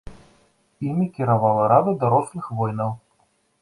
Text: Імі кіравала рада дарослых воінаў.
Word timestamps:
Імі 0.87 1.05
кіравала 1.19 1.69
рада 1.75 1.97
дарослых 2.07 2.53
воінаў. 2.61 2.91